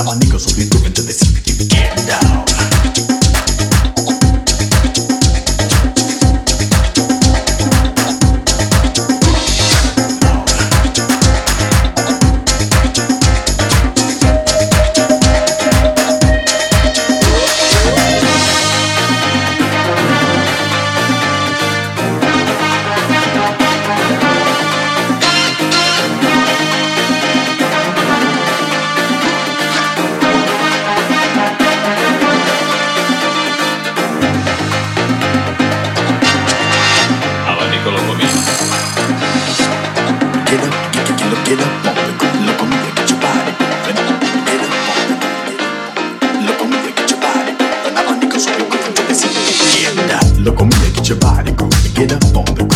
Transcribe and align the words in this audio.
now 0.00 0.04
my 0.04 0.14
niggas, 0.14 0.48
so 0.48 0.56
we 0.56 0.68
to 0.94 1.02
the 1.02 1.12
secret. 1.12 1.49
Look 50.40 50.58
on 50.62 50.68
me, 50.70 50.90
get 50.94 51.06
your 51.06 51.18
body 51.18 51.52
groovy, 51.52 51.94
get 51.94 52.12
up 52.12 52.34
on 52.34 52.54
the 52.54 52.69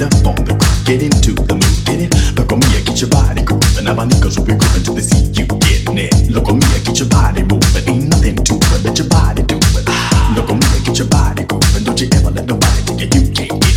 get 0.00 0.14
up 0.14 0.26
on 0.26 0.44
the 0.44 0.56
groove, 0.56 0.84
get 0.86 1.02
into 1.02 1.32
the 1.36 1.54
mood, 1.54 1.78
get 1.84 2.00
it. 2.00 2.10
Look 2.36 2.52
on 2.52 2.58
me, 2.60 2.66
I 2.72 2.80
get 2.80 3.00
your 3.00 3.10
body 3.10 3.42
grooving. 3.44 3.84
Now 3.84 3.94
my 3.94 4.06
niggas 4.06 4.38
will 4.38 4.46
be 4.46 4.56
grooving 4.56 4.82
till 4.82 4.94
they 4.94 5.04
see 5.04 5.28
you 5.36 5.44
getting 5.60 5.98
it. 5.98 6.14
Look 6.32 6.48
on 6.48 6.56
me, 6.58 6.66
I 6.72 6.80
get 6.80 6.98
your 6.98 7.08
body 7.08 7.42
moving. 7.44 7.84
Ain't 7.84 8.08
nothing 8.08 8.36
to 8.36 8.54
it, 8.56 8.80
let 8.84 8.96
your 8.96 9.08
body 9.08 9.42
do 9.44 9.56
it. 9.60 9.84
Look 10.32 10.48
on 10.48 10.56
me, 10.56 10.66
I 10.72 10.80
get 10.80 10.96
your 10.96 11.08
body 11.08 11.44
grooving. 11.44 11.84
Don't 11.84 12.00
you 12.00 12.08
ever 12.16 12.30
let 12.30 12.46
nobody 12.46 12.80
tell 12.88 12.96
you 12.96 13.08
you 13.12 13.22
can't 13.36 13.60
get 13.60 13.69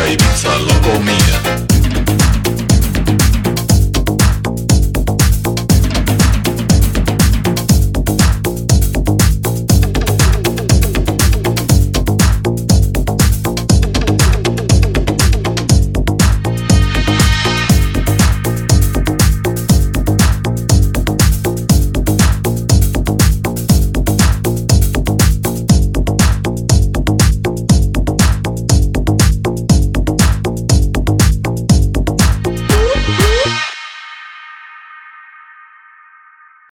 a 0.00 0.10
Ibiza, 0.10 0.56
Locomía. 0.58 1.77